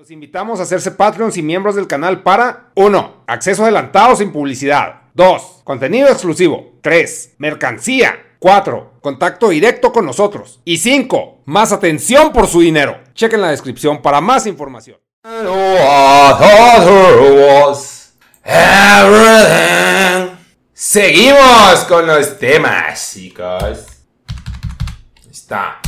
[0.00, 3.24] Los invitamos a hacerse Patreons y miembros del canal para 1.
[3.26, 5.02] Acceso adelantado sin publicidad.
[5.12, 5.60] 2.
[5.62, 6.78] Contenido exclusivo.
[6.80, 7.34] 3.
[7.36, 8.14] Mercancía.
[8.38, 8.94] 4.
[9.02, 10.60] Contacto directo con nosotros.
[10.64, 11.42] Y 5.
[11.44, 12.98] Más atención por su dinero.
[13.12, 14.96] Chequen la descripción para más información.
[20.72, 23.84] Seguimos con los temas, chicos.
[25.30, 25.78] Está.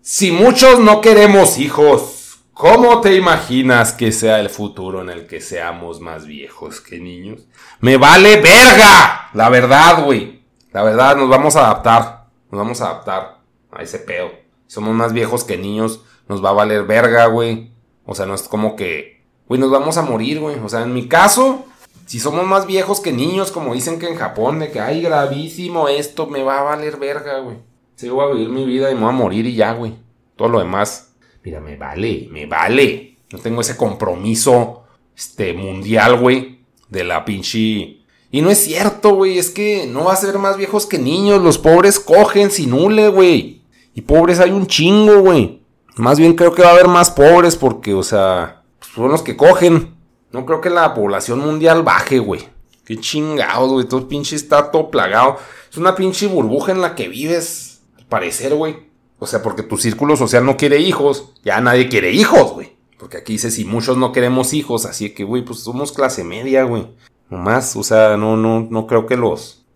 [0.00, 2.19] Si muchos no queremos hijos,
[2.60, 7.46] ¿cómo te imaginas que sea el futuro en el que seamos más viejos que niños?
[7.80, 9.30] Me vale verga.
[9.32, 10.42] La verdad, güey.
[10.70, 12.26] La verdad, nos vamos a adaptar.
[12.50, 13.38] Nos vamos a adaptar
[13.72, 14.30] a ese pedo.
[14.66, 16.02] Somos más viejos que niños.
[16.28, 17.72] Nos va a valer verga, güey.
[18.04, 20.58] O sea, no es como que, güey, nos vamos a morir, güey.
[20.58, 21.64] O sea, en mi caso,
[22.04, 25.88] si somos más viejos que niños, como dicen que en Japón, de que, ay, gravísimo
[25.88, 27.56] esto, me va a valer verga, güey.
[27.96, 29.94] Sigo a vivir mi vida y me voy a morir y ya, güey.
[30.36, 31.09] Todo lo demás,
[31.42, 33.18] mira, me vale, me vale.
[33.32, 34.84] No tengo ese compromiso,
[35.16, 37.96] este, mundial, güey, de la pinche...
[38.32, 41.42] Y no es cierto, güey, es que no va a ser más viejos que niños.
[41.42, 43.62] Los pobres cogen sin hule, güey.
[43.92, 45.62] Y pobres hay un chingo, güey.
[45.96, 49.22] Más bien creo que va a haber más pobres porque, o sea, pues, son los
[49.22, 49.96] que cogen.
[50.30, 52.48] No creo que la población mundial baje, güey.
[52.84, 53.86] Qué chingados, güey.
[53.86, 55.38] Todo pinche está todo plagado.
[55.68, 58.89] Es una pinche burbuja en la que vives, al parecer, güey.
[59.20, 61.34] O sea, porque tu círculo social no quiere hijos.
[61.44, 62.76] Ya nadie quiere hijos, güey.
[62.98, 66.64] Porque aquí dice, si muchos no queremos hijos, así que, güey, pues somos clase media,
[66.64, 66.88] güey.
[67.28, 69.66] No más, o sea, no, no, no creo que los...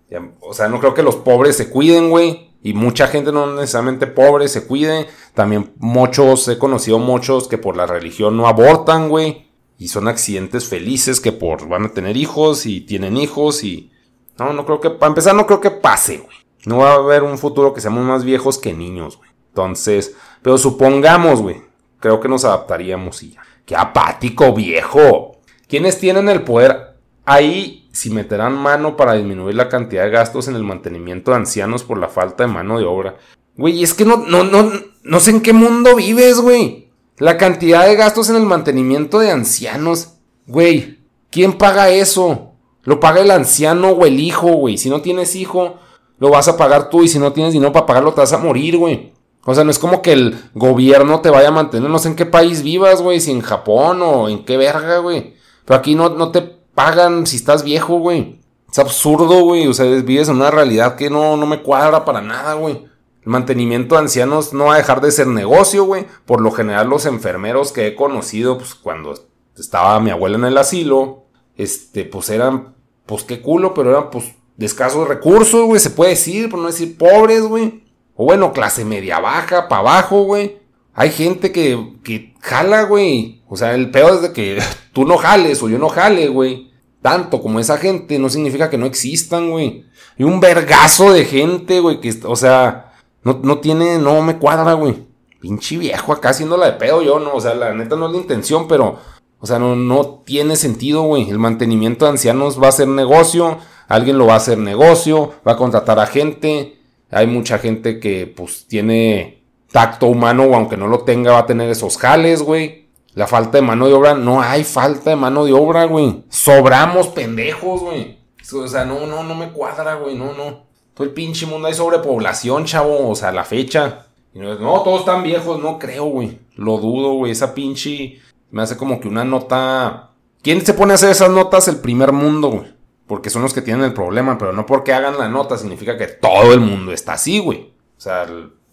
[0.40, 2.50] o sea, no creo que los pobres se cuiden, güey.
[2.62, 5.06] Y mucha gente no necesariamente pobre se cuide.
[5.34, 9.50] También muchos, he conocido muchos que por la religión no abortan, güey.
[9.78, 13.92] Y son accidentes felices que por van a tener hijos y tienen hijos y...
[14.38, 14.88] No, no creo que...
[14.88, 16.36] Para empezar, no creo que pase, güey.
[16.64, 19.33] No va a haber un futuro que seamos más viejos que niños, güey.
[19.54, 21.62] Entonces, pero supongamos, güey.
[22.00, 23.42] Creo que nos adaptaríamos y ya.
[23.64, 25.36] ¡Qué apático, viejo!
[25.68, 30.56] ¿Quiénes tienen el poder ahí si meterán mano para disminuir la cantidad de gastos en
[30.56, 33.16] el mantenimiento de ancianos por la falta de mano de obra?
[33.56, 34.72] Güey, es que no, no, no,
[35.04, 36.90] no sé en qué mundo vives, güey.
[37.16, 40.14] La cantidad de gastos en el mantenimiento de ancianos.
[40.48, 40.98] Güey,
[41.30, 42.54] ¿quién paga eso?
[42.82, 44.78] Lo paga el anciano o el hijo, güey.
[44.78, 45.76] Si no tienes hijo,
[46.18, 47.04] lo vas a pagar tú.
[47.04, 49.14] Y si no tienes dinero para pagarlo, te vas a morir, güey.
[49.46, 51.90] O sea, no es como que el gobierno te vaya a mantener.
[51.90, 53.20] No sé en qué país vivas, güey.
[53.20, 55.34] Si en Japón o en qué verga, güey.
[55.64, 56.40] Pero aquí no, no te
[56.74, 58.40] pagan si estás viejo, güey.
[58.70, 59.66] Es absurdo, güey.
[59.66, 62.86] O sea, vives en una realidad que no, no me cuadra para nada, güey.
[63.22, 66.06] El mantenimiento de ancianos no va a dejar de ser negocio, güey.
[66.24, 69.14] Por lo general, los enfermeros que he conocido, pues cuando
[69.56, 71.24] estaba mi abuela en el asilo,
[71.56, 72.74] este, pues eran,
[73.06, 75.80] pues qué culo, pero eran, pues, de escasos recursos, güey.
[75.80, 77.83] Se puede decir, por no decir pobres, güey.
[78.16, 80.58] O bueno, clase media baja, para abajo, güey.
[80.94, 83.42] Hay gente que, que jala, güey.
[83.48, 84.58] O sea, el peor es de que
[84.92, 86.72] tú no jales o yo no jale, güey.
[87.02, 89.84] Tanto como esa gente no significa que no existan, güey.
[90.16, 92.92] Y un vergazo de gente, güey, que, o sea,
[93.24, 95.06] no, no tiene, no me cuadra, güey.
[95.40, 98.18] Pinche viejo acá haciéndola de pedo yo, no, o sea, la neta no es la
[98.18, 98.98] intención, pero,
[99.40, 101.28] o sea, no, no tiene sentido, güey.
[101.28, 103.58] El mantenimiento de ancianos va a ser negocio,
[103.88, 106.78] alguien lo va a hacer negocio, va a contratar a gente.
[107.10, 111.46] Hay mucha gente que, pues, tiene tacto humano, o aunque no lo tenga, va a
[111.46, 112.84] tener esos jales, güey.
[113.14, 116.24] La falta de mano de obra, no hay falta de mano de obra, güey.
[116.28, 118.18] Sobramos pendejos, güey.
[118.52, 120.64] O sea, no, no, no me cuadra, güey, no, no.
[120.94, 124.06] Todo el pinche mundo hay sobrepoblación, chavo, o sea, la fecha.
[124.32, 126.38] no, todos están viejos, no creo, güey.
[126.56, 127.32] Lo dudo, güey.
[127.32, 130.10] Esa pinche me hace como que una nota.
[130.42, 131.66] ¿Quién se pone a hacer esas notas?
[131.66, 132.73] El primer mundo, güey.
[133.06, 136.06] Porque son los que tienen el problema, pero no porque hagan la nota significa que
[136.06, 137.74] todo el mundo está así, güey.
[137.96, 138.26] O sea,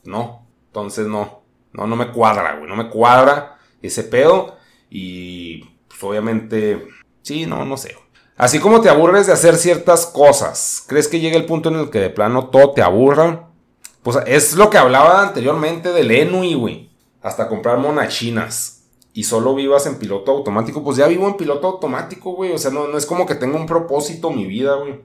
[0.03, 0.47] no.
[0.67, 1.41] Entonces no.
[1.73, 2.69] No, no me cuadra, güey.
[2.69, 4.55] No me cuadra ese pedo.
[4.89, 6.87] Y pues obviamente,
[7.21, 7.95] sí, no, no sé.
[8.37, 11.89] Así como te aburres de hacer ciertas cosas, ¿crees que llega el punto en el
[11.89, 13.49] que de plano todo te aburra?
[14.01, 16.89] Pues es lo que hablaba anteriormente del Enui, güey.
[17.21, 18.80] Hasta comprar monachinas
[19.13, 22.53] y solo vivas en piloto automático, pues ya vivo en piloto automático, güey.
[22.53, 25.01] O sea, no, no es como que tenga un propósito mi vida, güey.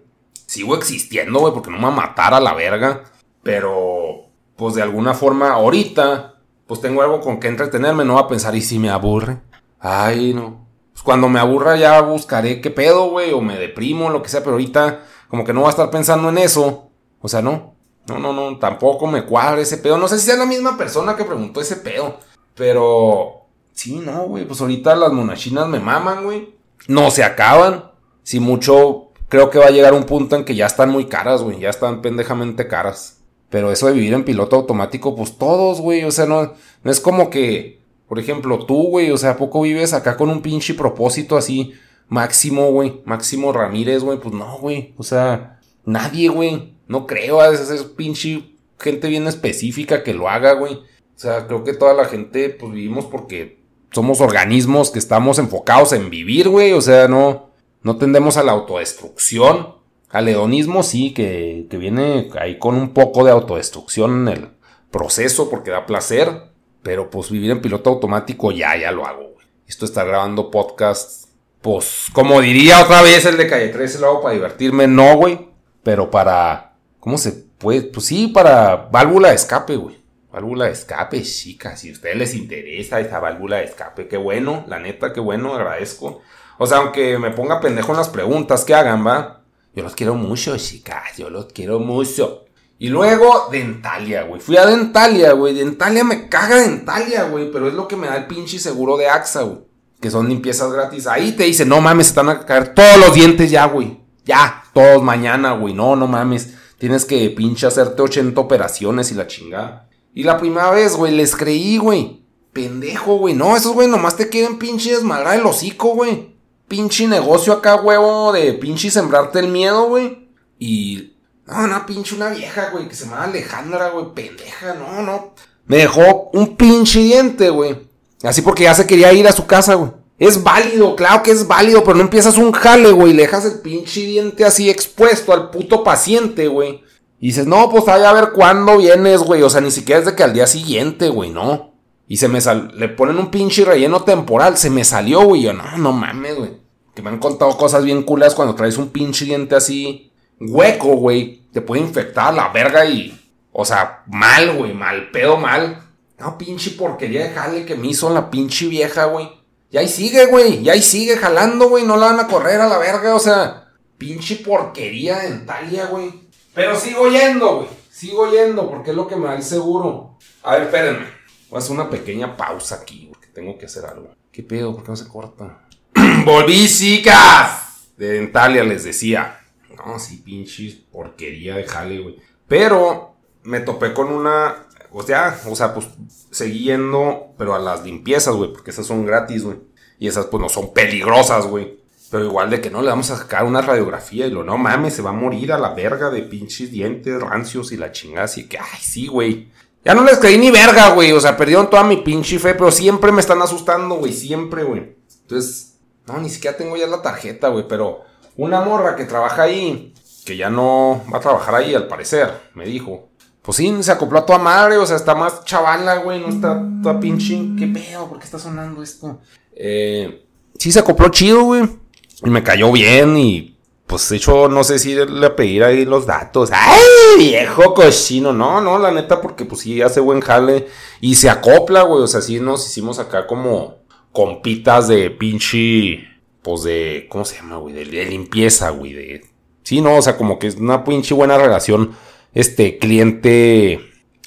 [0.47, 3.03] Sigo existiendo, güey, porque no me va a matar a la verga.
[3.43, 6.37] Pero, pues de alguna forma, ahorita,
[6.67, 8.05] pues tengo algo con que entretenerme.
[8.05, 9.41] No va a pensar, ¿y si me aburre?
[9.81, 10.67] Ay, no.
[10.93, 14.41] Pues cuando me aburra ya buscaré qué pedo, güey, o me deprimo, lo que sea.
[14.41, 16.91] Pero ahorita, como que no voy a estar pensando en eso.
[17.21, 17.75] O sea, no.
[18.07, 19.99] No, no, no, tampoco me cuadra ese pedo.
[19.99, 22.21] No sé si sea la misma persona que preguntó ese pedo.
[22.55, 23.46] Pero
[23.77, 24.47] Sí, no, güey.
[24.47, 26.55] Pues ahorita las monachinas me maman, güey.
[26.89, 27.91] No se acaban.
[28.23, 31.43] Si mucho, creo que va a llegar un punto en que ya están muy caras,
[31.43, 31.61] güey.
[31.61, 33.21] Ya están pendejamente caras.
[33.51, 36.05] Pero eso de vivir en piloto automático, pues todos, güey.
[36.05, 39.11] O sea, no, no es como que, por ejemplo, tú, güey.
[39.11, 41.75] O sea, ¿a poco vives acá con un pinche propósito así?
[42.09, 43.03] Máximo, güey.
[43.05, 44.19] Máximo Ramírez, güey.
[44.19, 44.95] Pues no, güey.
[44.97, 46.79] O sea, nadie, güey.
[46.89, 47.43] No creo.
[47.43, 50.77] A veces es pinche gente bien específica que lo haga, güey.
[50.77, 53.56] O sea, creo que toda la gente, pues vivimos porque
[53.97, 56.75] somos organismos que estamos enfocados en vivir, güey.
[56.75, 57.49] O sea, no,
[57.83, 59.75] no tendemos a la autodestrucción.
[60.11, 64.49] Al hedonismo sí, que, que viene ahí con un poco de autodestrucción en el
[64.91, 66.51] proceso porque da placer.
[66.83, 69.47] Pero pues vivir en piloto automático ya, ya lo hago, güey.
[69.67, 71.29] Esto está grabando podcast.
[71.63, 74.87] Pues, como diría otra vez el de Calle 13, lo hago para divertirme.
[74.87, 75.49] No, güey.
[75.83, 76.75] Pero para...
[77.01, 77.81] ¿Cómo se puede?
[77.81, 79.96] Pues sí, para válvula de escape, güey.
[80.37, 81.81] Válvula de escape, chicas.
[81.81, 85.55] Si a ustedes les interesa esa válvula de escape, qué bueno, la neta, qué bueno,
[85.55, 86.21] agradezco.
[86.59, 89.41] O sea, aunque me ponga pendejo en las preguntas que hagan, va.
[89.75, 92.45] Yo los quiero mucho, chicas, yo los quiero mucho.
[92.79, 94.39] Y luego, Dentalia, güey.
[94.43, 95.55] Fui a Dentalia, güey.
[95.55, 97.51] Dentalia me caga Dentalia, güey.
[97.51, 99.61] Pero es lo que me da el pinche seguro de AXA, güey.
[100.03, 101.07] Que son limpiezas gratis.
[101.07, 104.01] Ahí te dice, no mames, están a caer todos los dientes ya, güey.
[104.27, 105.73] Ya, todos mañana, güey.
[105.73, 106.53] No, no mames.
[106.77, 109.87] Tienes que pinche hacerte 80 operaciones y la chingada.
[110.17, 112.23] Y la primera vez, güey, les creí, güey.
[112.55, 113.35] Pendejo, güey.
[113.35, 116.35] No, esos, güey, nomás te quieren pinche desmadrar el hocico, güey.
[116.69, 120.31] Pinche negocio acá, huevo, de pinche sembrarte el miedo, güey.
[120.59, 121.13] Y.
[121.45, 124.15] No, no, pinche una vieja, güey, que se llama Alejandra, güey.
[124.15, 125.35] Pendeja, no, no.
[125.67, 127.87] Me dejó un pinche diente, güey.
[128.23, 129.91] Así porque ya se quería ir a su casa, güey.
[130.19, 133.13] Es válido, claro que es válido, pero no empiezas un jale, güey.
[133.13, 136.86] Le dejas el pinche diente así expuesto al puto paciente, güey.
[137.19, 139.43] Y dices, no, pues vaya a ver cuándo vienes, güey.
[139.43, 141.73] O sea, ni siquiera es de que al día siguiente, güey, no.
[142.09, 142.73] Y se me sal...
[142.77, 144.57] le ponen un pinche relleno temporal.
[144.57, 145.43] Se me salió, güey.
[145.43, 146.51] Yo, no, no mames, güey.
[146.95, 151.43] Que me han contado cosas bien culas cuando traes un pinche diente así hueco, güey.
[151.53, 153.19] Te puede infectar la verga y.
[153.53, 154.75] O sea, mal, güey.
[154.75, 155.83] Mal, pedo mal.
[156.19, 159.29] No, pinche porquería de jale que me hizo la pinche vieja, güey.
[159.71, 160.63] Y ahí sigue, güey.
[160.63, 161.85] Y ahí sigue jalando, güey.
[161.85, 163.15] No la van a correr a la verga.
[163.15, 163.69] O sea,
[163.99, 166.26] pinche porquería dentalia, güey.
[166.57, 167.69] Pero sigo yendo, güey.
[167.91, 170.17] Sigo yendo porque es lo que me da el seguro.
[170.43, 171.07] A ver, espérenme.
[171.51, 174.15] Voy a hacer una pequeña pausa aquí, porque tengo que hacer algo.
[174.33, 174.75] ¿Qué pedo?
[174.75, 175.69] ¿Por qué no se corta?
[176.25, 177.91] ¡Volví, chicas!
[177.99, 179.39] De Dentalia les decía.
[179.77, 182.17] No, sí, pinches porquería de jale, güey.
[182.49, 184.67] Pero me topé con una.
[184.93, 185.89] O sea, o sea, pues
[186.31, 189.59] seguí yendo, pero a las limpiezas, güey, porque esas son gratis, güey.
[189.99, 191.85] Y esas, pues no son peligrosas, güey.
[192.11, 194.95] Pero igual de que no le vamos a sacar una radiografía y lo no mames,
[194.95, 198.27] se va a morir a la verga de pinches dientes rancios y la chingada.
[198.27, 199.51] Así que, ay, sí, güey.
[199.85, 201.13] Ya no les creí ni verga, güey.
[201.13, 204.13] O sea, perdieron toda mi pinche fe, pero siempre me están asustando, güey.
[204.13, 204.97] Siempre, güey.
[205.23, 207.67] Entonces, no, ni siquiera tengo ya la tarjeta, güey.
[207.69, 208.03] Pero
[208.37, 209.93] una morra que trabaja ahí,
[210.25, 213.09] que ya no va a trabajar ahí, al parecer, me dijo.
[213.43, 216.21] Pues sí, se acopló a toda madre, o sea, está más chavala, güey.
[216.21, 217.41] No está toda pinche.
[217.57, 218.09] ¿Qué pedo?
[218.09, 219.21] ¿Por qué está sonando esto?
[219.55, 220.27] Eh,
[220.59, 221.86] sí, se acopló chido, güey.
[222.25, 223.57] Y me cayó bien y
[223.87, 226.51] pues de hecho no sé si le pedir ahí los datos.
[226.53, 228.33] ¡Ay, viejo cochino!
[228.33, 230.69] No, no, la neta porque pues sí hace buen jale
[231.01, 232.03] y se acopla, güey.
[232.03, 233.77] O sea, sí nos hicimos acá como
[234.13, 236.05] compitas de pinche,
[236.43, 237.75] pues de, ¿cómo se llama, güey?
[237.75, 238.93] De, limpieza, güey.
[238.93, 239.25] De...
[239.63, 241.93] Sí, no, o sea, como que es una pinche buena relación,
[242.33, 243.81] este, cliente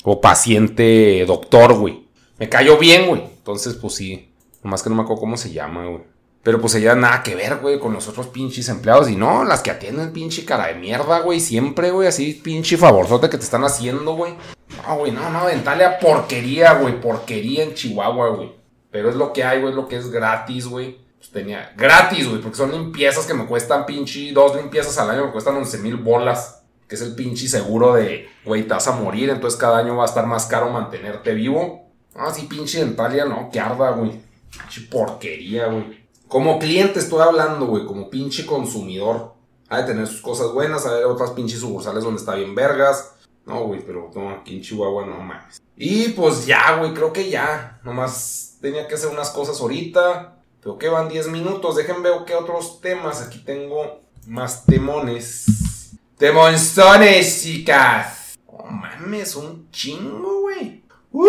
[0.04, 2.08] O paciente doctor, güey.
[2.38, 3.24] Me cayó bien, güey.
[3.24, 4.32] Entonces, pues sí.
[4.64, 6.04] Nomás que no me acuerdo cómo se llama, güey.
[6.42, 9.10] Pero pues ella nada que ver, güey, con los otros pinches empleados.
[9.10, 11.40] Y no, las que atienden pinche cara de mierda, güey.
[11.40, 14.36] Siempre, güey, así pinche favorzote que te están haciendo, güey.
[14.88, 17.00] No, güey, no, no, Dentalia porquería, güey.
[17.02, 18.54] Porquería en Chihuahua, güey.
[18.90, 20.98] Pero es lo que hay, güey, es lo que es gratis, güey.
[21.18, 21.74] Pues tenía.
[21.76, 24.32] Gratis, güey, porque son limpiezas que me cuestan pinche.
[24.32, 26.64] Dos limpiezas al año me cuestan 11 mil bolas.
[26.88, 29.30] Que es el pinche seguro de, güey, te vas a morir.
[29.30, 31.88] Entonces cada año va a estar más caro mantenerte vivo.
[32.16, 34.22] Ah, sí, pinche Dentalia, no, que arda, güey.
[34.50, 36.00] Pinche porquería, güey.
[36.30, 39.34] Como cliente estoy hablando, güey, como pinche consumidor.
[39.68, 43.16] Ha de tener sus cosas buenas, hay otras pinches sucursales donde está bien vergas.
[43.48, 45.60] No, güey, pero no, aquí en Chihuahua no mames.
[45.76, 47.80] Y pues ya, güey, creo que ya.
[47.84, 50.38] Nomás tenía que hacer unas cosas ahorita.
[50.62, 51.76] Pero que van 10 minutos.
[51.76, 53.24] Dejen ver qué otros temas.
[53.24, 55.96] Aquí tengo más temones.
[56.20, 58.38] Temonzones, chicas.
[58.46, 60.84] Oh mames, un chingo, güey.
[61.12, 61.26] ¡Uh!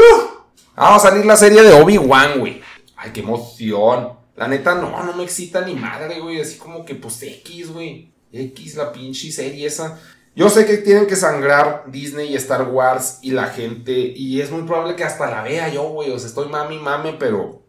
[0.76, 2.61] Vamos a salir la serie de Obi-Wan, güey.
[2.97, 4.20] Ay, qué emoción.
[4.40, 6.40] La neta, no, no me excita ni madre, güey.
[6.40, 8.11] Así como que, pues, X, güey.
[8.32, 10.00] X, la pinche serie esa.
[10.35, 13.92] Yo sé que tienen que sangrar Disney y Star Wars y la gente.
[13.92, 16.11] Y es muy probable que hasta la vea yo, güey.
[16.11, 17.61] O sea, estoy mami, mame, pero.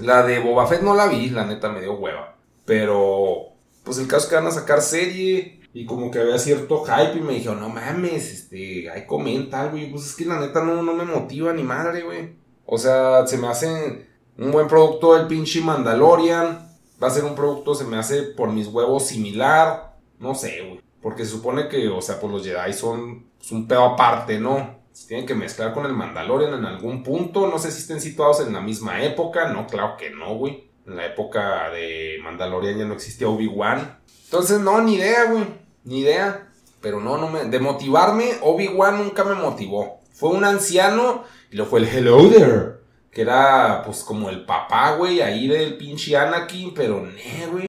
[0.00, 2.36] La de Boba Fett no la vi, la neta me dio hueva.
[2.64, 3.52] Pero.
[3.84, 5.60] Pues el caso es que van a sacar serie.
[5.74, 9.92] Y como que había cierto hype y me dijo, no mames, este, ahí comenta, güey.
[9.92, 12.34] Pues es que la neta no, no me motiva ni madre, güey.
[12.64, 16.66] O sea, se me hace un buen producto el pinche Mandalorian.
[17.02, 19.96] Va a ser un producto, se me hace por mis huevos similar.
[20.18, 20.80] No sé, güey.
[21.02, 24.76] Porque se supone que, o sea, pues los Jedi son pues, un pedo aparte, ¿no?
[24.92, 27.48] Se tienen que mezclar con el Mandalorian en algún punto.
[27.48, 29.52] No sé si estén situados en la misma época.
[29.52, 30.70] No, claro que no, güey.
[30.86, 33.98] En la época de Mandalorian ya no existía Obi-Wan.
[34.24, 35.44] Entonces, no, ni idea, güey.
[35.84, 36.48] Ni idea.
[36.80, 37.44] Pero no, no me.
[37.44, 40.00] De motivarme, Obi-Wan nunca me motivó.
[40.12, 42.75] Fue un anciano y lo fue el Hello there.
[43.16, 47.66] Que era, pues, como el papá, güey, ahí del pinche Anakin, pero ne, güey.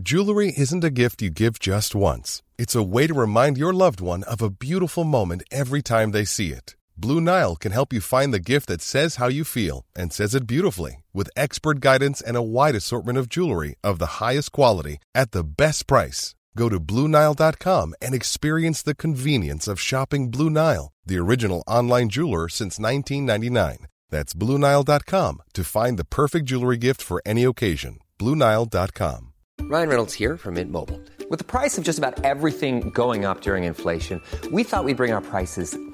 [0.00, 2.44] Jewelry isn't a gift you give just once.
[2.56, 6.24] It's a way to remind your loved one of a beautiful moment every time they
[6.24, 6.76] see it.
[6.96, 10.32] Blue Nile can help you find the gift that says how you feel and says
[10.32, 14.98] it beautifully with expert guidance and a wide assortment of jewelry of the highest quality
[15.16, 16.36] at the best price.
[16.56, 22.48] Go to BlueNile.com and experience the convenience of shopping Blue Nile, the original online jeweler
[22.48, 23.86] since 1999.
[24.10, 28.00] That's BlueNile.com to find the perfect jewelry gift for any occasion.
[28.18, 29.32] BlueNile.com.
[29.62, 31.00] Ryan Reynolds here from Mint Mobile.
[31.28, 35.12] With the price of just about everything going up during inflation, we thought we'd bring
[35.12, 35.78] our prices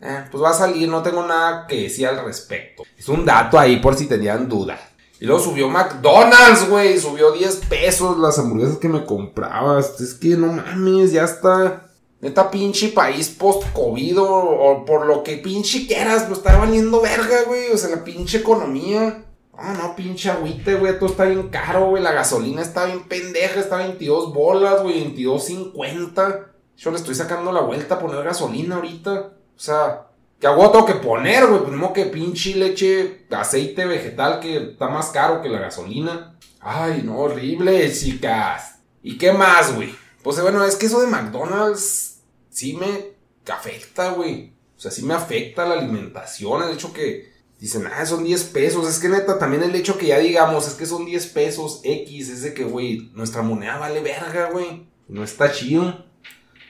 [0.00, 2.84] Eh, pues va a salir, no tengo nada que decir al respecto.
[2.96, 4.78] Es un dato ahí por si tenían duda.
[5.20, 6.98] Y luego subió McDonald's, güey.
[6.98, 10.00] Subió 10 pesos las hamburguesas que me comprabas.
[10.00, 11.88] Es que no mames, ya está.
[12.20, 17.70] Neta pinche país post-COVID o, por lo que pinche quieras, pues está valiendo verga, güey.
[17.72, 19.24] O sea, la pinche economía.
[19.56, 20.96] Ah, no, pinche agüite, güey.
[21.00, 22.02] Todo está bien caro, güey.
[22.02, 23.58] La gasolina está bien pendeja.
[23.58, 25.16] Está 22 bolas, güey.
[25.16, 26.46] 22.50.
[26.76, 29.32] Yo le estoy sacando la vuelta a poner gasolina ahorita.
[29.58, 30.06] O sea,
[30.38, 31.62] que agua tengo que poner, güey.
[31.62, 36.38] Pues no que pinche leche, aceite vegetal que está más caro que la gasolina.
[36.60, 38.78] Ay, no, horrible, chicas.
[39.02, 39.92] ¿Y qué más, güey?
[40.22, 43.16] Pues bueno, es que eso de McDonald's sí me
[43.52, 44.52] afecta, güey.
[44.76, 46.62] O sea, sí me afecta la alimentación.
[46.62, 48.88] El hecho que dicen, ah, son 10 pesos.
[48.88, 52.28] Es que neta, también el hecho que ya digamos, es que son 10 pesos X.
[52.28, 54.86] Es de que, güey, nuestra moneda vale verga, güey.
[55.08, 56.04] No está chido.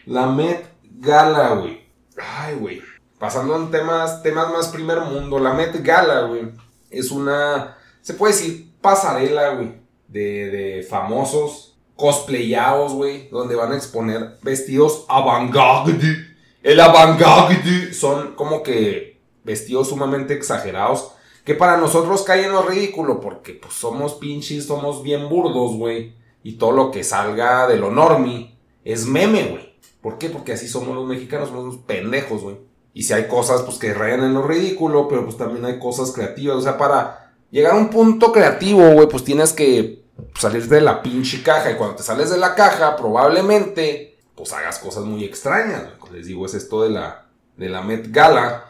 [0.07, 1.88] La Met Gala, güey.
[2.20, 2.82] Ay, güey.
[3.18, 5.38] Pasando en temas, temas más primer mundo.
[5.38, 6.50] La Met Gala, güey.
[6.90, 9.75] Es una, se puede decir, pasarela, güey.
[10.06, 13.28] De, de famosos cosplayados, güey.
[13.30, 16.26] Donde van a exponer vestidos avant-garde.
[16.62, 21.12] El avant-garde son como que vestidos sumamente exagerados.
[21.44, 23.20] Que para nosotros caen en lo ridículo.
[23.20, 26.14] Porque pues somos pinches, somos bien burdos, güey.
[26.44, 29.67] Y todo lo que salga de lo normie es meme, güey.
[30.00, 30.30] ¿Por qué?
[30.30, 32.56] Porque así somos los mexicanos, somos unos pendejos, güey.
[32.94, 36.12] Y si hay cosas, pues, que rayan en lo ridículo, pero pues también hay cosas
[36.12, 36.56] creativas.
[36.56, 41.02] O sea, para llegar a un punto creativo, güey, pues tienes que salir de la
[41.02, 41.70] pinche caja.
[41.70, 45.98] Y cuando te sales de la caja, probablemente, pues hagas cosas muy extrañas.
[46.00, 46.14] güey.
[46.14, 47.26] Les digo, es esto de la,
[47.56, 48.64] de la Met Gala.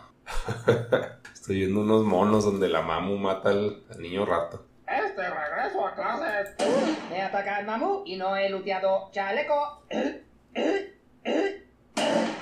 [1.32, 4.64] Estoy viendo unos monos donde la mamu mata al, al niño rato.
[4.87, 6.54] Este regreso a clases.
[7.11, 9.82] Me ataca el mamú y no he luteado chaleco.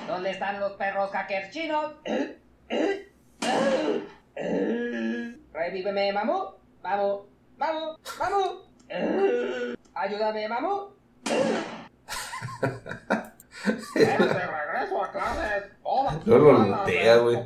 [0.07, 1.93] ¿Dónde están los perros hackers chinos?
[5.53, 6.43] Revíveme, mamú.
[6.81, 7.21] Vamos,
[7.57, 8.67] vamos, vamos.
[9.93, 10.47] Ayúdame.
[13.95, 15.63] Este regreso a clases.
[16.25, 17.37] De lutea, güey.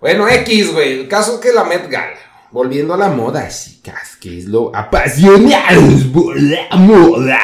[0.00, 1.00] Bueno, X, güey.
[1.00, 2.18] El caso es que la Met Gala,
[2.50, 7.40] volviendo a la moda, chicas, que es lo apasionados por la moda.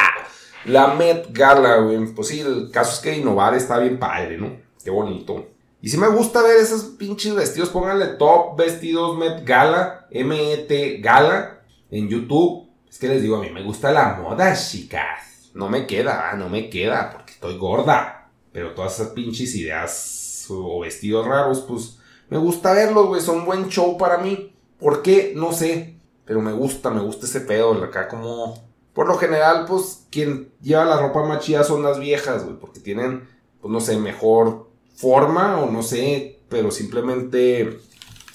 [0.64, 2.07] La Met Gala, güey.
[2.14, 4.57] Pues sí, el caso es que innovar está bien padre, ¿no?
[4.83, 5.49] Qué bonito.
[5.81, 11.62] Y si me gusta ver esos pinches vestidos, pónganle top vestidos Met Gala, M-E-T Gala,
[11.90, 12.69] en YouTube.
[12.88, 15.50] Es que les digo, a mí me gusta la moda, chicas.
[15.54, 18.31] No me queda, ah, no me queda, porque estoy gorda.
[18.52, 23.21] Pero todas esas pinches ideas o vestidos raros, pues me gusta verlos, güey.
[23.21, 24.54] Son buen show para mí.
[24.78, 25.33] ¿Por qué?
[25.35, 25.97] No sé.
[26.25, 27.73] Pero me gusta, me gusta ese pedo.
[27.83, 28.72] Acá como...
[28.95, 32.57] Por lo general, pues, quien lleva la ropa más son las viejas, güey.
[32.59, 33.27] Porque tienen,
[33.61, 36.41] pues, no sé, mejor forma o no sé.
[36.49, 37.79] Pero simplemente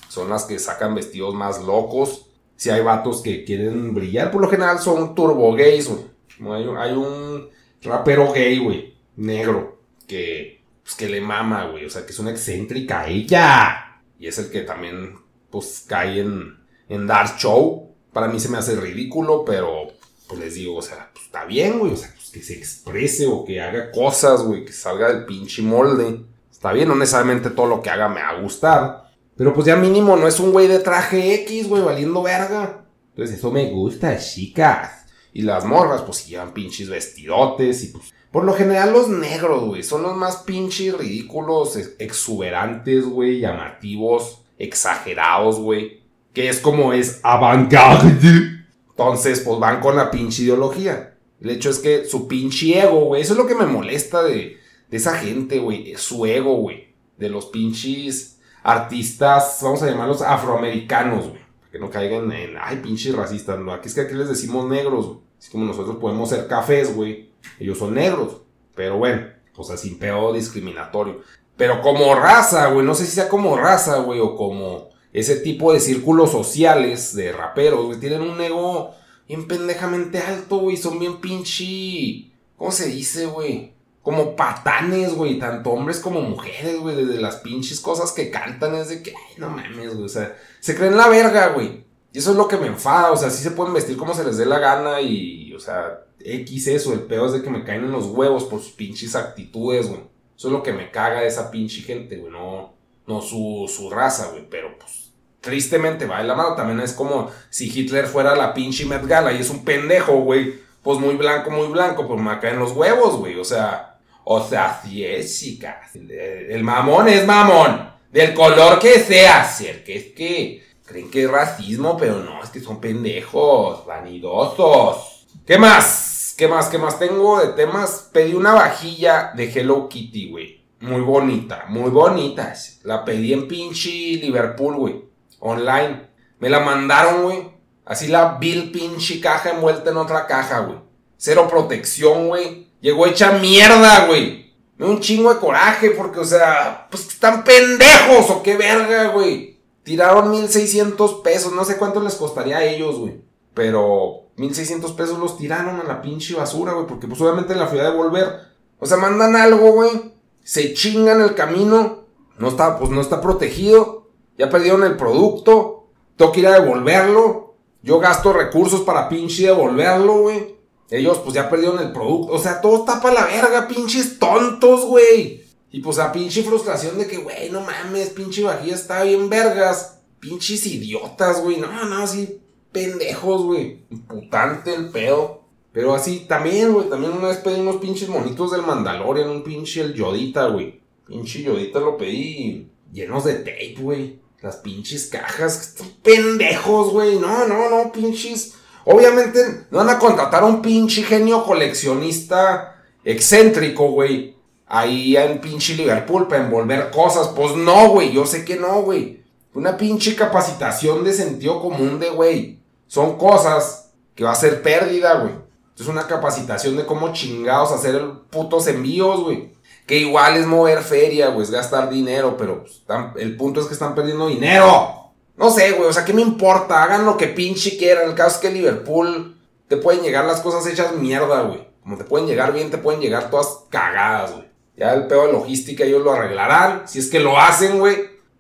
[0.10, 2.26] son las que sacan vestidos más locos.
[2.56, 6.58] Si hay vatos que quieren brillar, por lo general son turbo gays, güey.
[6.78, 7.50] Hay, un-
[7.84, 11.86] rapero gay, güey, negro, que, pues, que le mama, güey.
[11.86, 14.02] O sea, que es una excéntrica ella.
[14.20, 15.18] Y es el que también,
[15.52, 16.58] pues, cae en,
[16.90, 17.94] en Dark Show.
[18.12, 19.90] Para mí se me hace ridículo, pero,
[20.27, 21.93] pues les digo, o sea, pues está bien, güey.
[21.93, 25.62] O sea, pues que se exprese o que haga cosas, güey, que salga del pinche
[25.62, 26.22] molde.
[26.51, 29.12] Está bien, no necesariamente todo lo que haga me va a gustar.
[29.36, 32.86] Pero pues ya mínimo no es un güey de traje X, güey, valiendo verga.
[33.10, 35.05] Entonces eso me gusta, chicas.
[35.34, 38.13] Y las morras, pues llevan pinches vestidotes y pues...
[38.31, 44.41] Por lo general los negros, güey, son los más pinches ridículos, ex- exuberantes, güey, llamativos,
[44.57, 46.01] exagerados, güey.
[46.34, 48.57] Que es como es avant-garde.
[48.98, 51.16] Entonces, pues van con la pinche ideología.
[51.39, 54.58] El hecho es que su pinche ego, güey, eso es lo que me molesta de,
[54.89, 55.93] esa gente, güey.
[55.98, 56.95] Su ego, güey.
[57.15, 61.41] De los pinches artistas, vamos a llamarlos afroamericanos, güey.
[61.71, 63.60] Que no caigan en, ay, pinches racistas.
[63.60, 65.19] No, aquí es que aquí les decimos negros, güey.
[65.38, 67.30] Así como nosotros podemos ser cafés, güey.
[67.60, 68.41] Ellos son negros.
[68.74, 71.21] Pero bueno, o sea, sin pedo discriminatorio.
[71.56, 75.73] Pero como raza, güey, no sé si sea como raza, güey, o como ese tipo
[75.73, 78.93] de círculos sociales de raperos, güey, tienen un ego
[79.27, 82.32] bien pendejamente alto, güey, son bien pinche...
[82.56, 83.73] ¿Cómo se dice, güey?
[84.03, 88.89] Como patanes, güey, tanto hombres como mujeres, güey, desde las pinches cosas que cantan es
[88.89, 91.84] de que, ay, no mames, güey, o sea, se creen la verga, güey.
[92.13, 94.23] Y eso es lo que me enfada, o sea, sí se pueden vestir como se
[94.23, 97.63] les dé la gana y, o sea, X eso, el peor es de que me
[97.63, 100.01] caen en los huevos por sus pinches actitudes, güey.
[100.38, 102.75] Eso es lo que me caga de esa pinche gente, güey, no,
[103.08, 105.07] no su, su raza, güey, pero pues
[105.47, 106.55] tristemente va de la mano.
[106.55, 110.55] También es como si Hitler fuera la pinche Met Gala y es un pendejo, güey.
[110.83, 113.39] Pues muy blanco, muy blanco, pues me caen los huevos, güey.
[113.39, 115.95] O sea, o sea, sí es, chicas.
[115.95, 117.89] El, mamón es mamón.
[118.12, 119.45] Del color que sea.
[119.45, 123.86] Si el que es que creen que es racismo, pero no, es que son pendejos,
[123.86, 125.27] vanidosos.
[125.45, 126.36] ¿Qué más?
[126.38, 126.67] ¿Qué más?
[126.67, 128.10] ¿Qué más tengo de temas?
[128.12, 130.62] Pedí una vajilla de Hello Kitty, güey.
[130.81, 132.53] Muy bonita, muy bonita.
[132.83, 135.07] La pedí en pinche Liverpool, güey.
[135.39, 136.08] Online.
[136.39, 137.52] Me la mandaron, güey.
[137.86, 140.80] Así la vil pinche caja envuelta en otra caja, güey.
[141.17, 142.67] Cero protección, güey.
[142.82, 144.54] Llegó hecha mierda, güey.
[144.78, 149.60] Me un chingo de coraje porque, o sea, pues están pendejos o qué verga, güey.
[149.84, 151.54] Tiraron 1600 pesos.
[151.54, 153.21] No sé cuánto les costaría a ellos, güey.
[153.54, 156.86] Pero 1600 pesos los tiraron a la pinche basura, güey.
[156.86, 158.41] Porque pues obviamente la fui a devolver.
[158.80, 160.13] O sea, mandan algo, güey.
[160.43, 162.04] Se chingan el camino.
[162.38, 164.07] No está, pues no está protegido.
[164.38, 165.88] Ya perdieron el producto.
[166.15, 167.56] Tengo que ir a devolverlo.
[167.82, 170.56] Yo gasto recursos para pinche devolverlo, güey.
[170.89, 172.34] Ellos pues ya perdieron el producto.
[172.34, 175.43] O sea, todo está para la verga, pinches tontos, güey.
[175.71, 180.00] Y pues a pinche frustración de que, güey, no mames, pinche vajilla está bien vergas.
[180.19, 181.58] Pinches idiotas, güey.
[181.58, 183.82] No, no, así pendejos, güey.
[183.89, 185.41] Imputante el pedo.
[185.71, 186.89] Pero así también, güey.
[186.89, 189.30] También una vez pedí unos pinches monitos del Mandalorian.
[189.30, 190.80] Un pinche el Yodita, güey.
[191.06, 194.19] Pinche Yodita lo pedí llenos de tape, güey.
[194.41, 195.62] Las pinches cajas.
[195.62, 197.19] Están pendejos, güey.
[197.19, 198.54] No, no, no, pinches.
[198.86, 204.38] Obviamente no van a contratar a un pinche genio coleccionista excéntrico, güey.
[204.67, 207.30] Ahí en pinche Liverpool para envolver cosas.
[207.30, 208.13] Pues no, güey.
[208.13, 209.23] Yo sé que no, güey.
[209.54, 212.60] Una pinche capacitación de sentido común de, güey.
[212.88, 215.34] Son cosas que va a ser pérdida, güey.
[215.80, 219.57] Es una capacitación de cómo chingados hacer putos envíos, güey.
[219.88, 222.84] Que igual es mover feria, güey, es gastar dinero, pero pues,
[223.15, 225.13] el punto es que están perdiendo dinero.
[225.38, 226.84] No sé, güey, o sea, ¿qué me importa?
[226.84, 228.10] Hagan lo que pinche quieran.
[228.10, 229.38] El caso es que Liverpool
[229.69, 231.65] te pueden llegar las cosas hechas mierda, güey.
[231.82, 234.47] Como te pueden llegar bien, te pueden llegar todas cagadas, güey.
[234.76, 237.95] Ya el pedo de logística ellos lo arreglarán, si es que lo hacen, güey.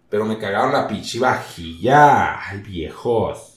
[0.09, 2.41] Pero me cagaron la pinche vajilla.
[2.41, 3.53] Ay, viejos.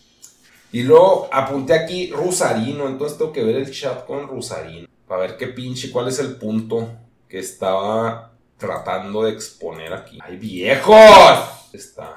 [0.71, 4.87] Y luego apunté aquí Rusarino, entonces tengo que ver el chat con Rusarino.
[5.09, 6.89] Para ver qué pinche, cuál es el punto
[7.31, 10.19] que estaba tratando de exponer aquí.
[10.23, 10.99] ¡Ay, viejos!
[11.73, 12.17] Está.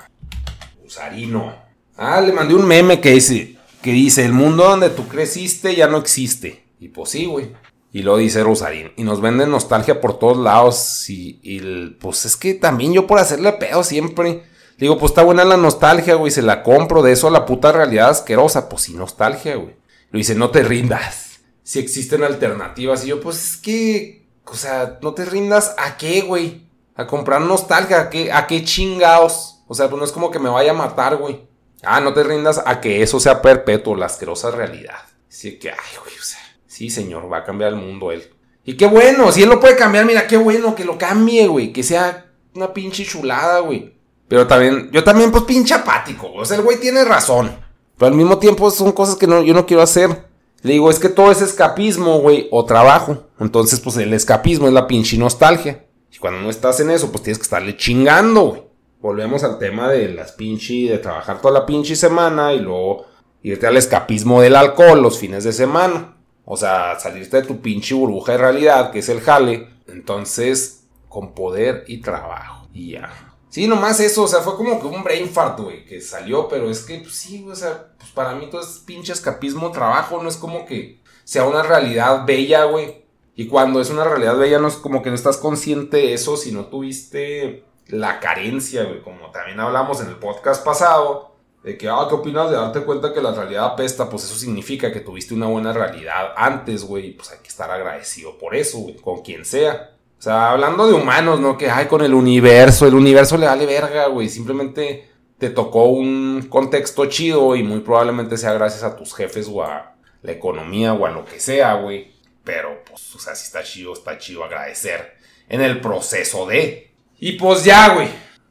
[0.82, 1.56] Rusarino.
[1.96, 5.88] Ah, le mandé un meme que dice, que dice, el mundo donde tú creciste ya
[5.88, 6.66] no existe.
[6.80, 7.52] Y pues sí, güey.
[7.94, 8.92] Y lo dice Rosarín.
[8.98, 11.08] Y nos venden nostalgia por todos lados.
[11.10, 14.44] Y, y el- pues es que también yo por hacerle pedo siempre.
[14.80, 16.32] Digo, pues está buena la nostalgia, güey.
[16.32, 18.68] Se la compro de eso a la puta realidad asquerosa.
[18.68, 19.76] Pues sí, nostalgia, güey.
[20.10, 21.40] Lo dice, no te rindas.
[21.62, 23.06] Si existen alternativas.
[23.06, 24.23] Y yo, pues es que.
[24.46, 25.76] O sea, no te rindas.
[25.78, 26.68] ¿A qué, güey?
[26.96, 28.02] A comprar nostalgia.
[28.02, 29.64] ¿A qué, a qué chingados?
[29.68, 31.48] O sea, pues no es como que me vaya a matar, güey.
[31.84, 35.00] Ah, no te rindas a que eso sea perpetuo, la asquerosa realidad.
[35.30, 36.40] Así que, ay, güey, o sea.
[36.68, 38.34] Sí, señor, va a cambiar el mundo él.
[38.64, 41.74] Y qué bueno, si él lo puede cambiar, mira, qué bueno que lo cambie, güey.
[41.74, 43.94] Que sea una pinche chulada, güey.
[44.28, 46.30] Pero también, yo también, pues, pinche apático.
[46.30, 46.42] güey.
[46.42, 47.60] O sea, el güey tiene razón.
[47.98, 50.28] Pero al mismo tiempo son cosas que no, yo no quiero hacer.
[50.64, 53.28] Le digo, es que todo es escapismo, güey, o trabajo.
[53.40, 55.86] Entonces, pues, el escapismo es la pinche nostalgia.
[56.12, 58.64] Y cuando no estás en eso, pues tienes que estarle chingando, güey.
[59.02, 63.06] Volvemos al tema de las pinche, de trabajar toda la pinche semana y luego
[63.42, 66.16] irte al escapismo del alcohol los fines de semana.
[66.46, 69.68] O sea, salirte de tu pinche burbuja de realidad, que es el jale.
[69.88, 72.70] Entonces, con poder y trabajo.
[72.74, 73.33] Y ya.
[73.54, 76.72] Sí, nomás eso, o sea, fue como que un brain fart, güey, que salió, pero
[76.72, 80.28] es que, pues sí, o sea, pues para mí todo es pinche escapismo, trabajo, no
[80.28, 83.04] es como que sea una realidad bella, güey.
[83.36, 86.36] Y cuando es una realidad bella, no es como que no estás consciente de eso
[86.36, 91.88] si no tuviste la carencia, güey, como también hablamos en el podcast pasado, de que,
[91.88, 94.10] ah, ¿qué opinas de darte cuenta que la realidad apesta?
[94.10, 98.36] Pues eso significa que tuviste una buena realidad antes, güey, pues hay que estar agradecido
[98.40, 99.93] por eso, güey, con quien sea.
[100.24, 101.58] O sea, hablando de humanos, ¿no?
[101.58, 106.48] Que, ay, con el universo, el universo le vale verga, güey, simplemente te tocó un
[106.50, 111.06] contexto chido y muy probablemente sea gracias a tus jefes o a la economía o
[111.06, 112.14] a lo que sea, güey.
[112.42, 115.18] Pero, pues, o sea, si está chido, está chido agradecer
[115.50, 116.94] en el proceso de.
[117.20, 118.08] Y pues ya, güey.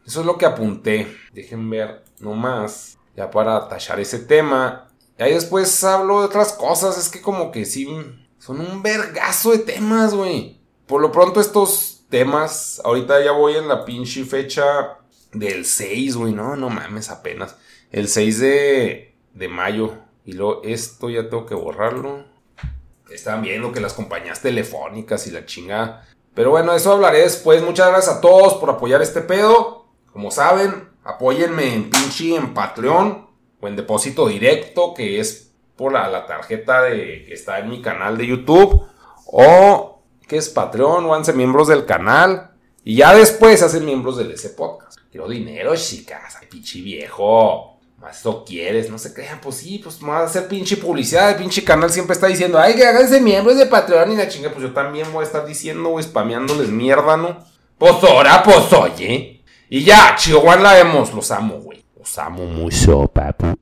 [0.07, 1.07] Eso es lo que apunté.
[1.33, 2.99] Dejen ver nomás.
[3.17, 4.91] Ya para tachar ese tema.
[5.19, 6.99] Y ahí después hablo de otras cosas.
[6.99, 7.89] Es que como que sí.
[8.39, 10.61] Son un vergazo de temas, güey.
[10.87, 12.81] Por lo pronto estos temas.
[12.85, 14.99] Ahorita ya voy en la pinche fecha
[15.33, 16.33] del 6, güey.
[16.33, 17.57] No, no mames, apenas.
[17.91, 19.95] El 6 de, de mayo.
[20.25, 22.25] Y luego esto ya tengo que borrarlo.
[23.11, 26.07] Estaban viendo que las compañías telefónicas y la chingada.
[26.35, 27.63] Pero bueno, eso hablaré después.
[27.63, 29.87] Muchas gracias a todos por apoyar este pedo.
[30.13, 33.29] Como saben, apóyenme en pinche en Patreon
[33.61, 37.83] o en depósito directo, que es por la, la tarjeta de, que está en mi
[37.83, 38.87] canal de YouTube.
[39.27, 39.92] O
[40.33, 42.53] que es Patreon, o háganse miembros del canal.
[42.83, 44.99] Y ya después se hacen miembros del ese podcast.
[45.11, 46.39] Quiero dinero, chicas.
[46.41, 47.79] Ay, pinche viejo.
[47.99, 51.29] Más lo quieres, no se crean, pues sí, pues vamos a hacer pinche publicidad.
[51.33, 54.49] El pinche canal siempre está diciendo, ay, que háganse miembros de Patreon y la chinga.
[54.49, 57.45] Pues yo también voy a estar diciendo, güey, spameándoles mierda, ¿no?
[57.77, 59.45] Pues ahora, pues oye.
[59.69, 61.85] Y ya, Chihuahua la vemos, los amo, güey.
[61.99, 63.62] Los amo mucho, papu.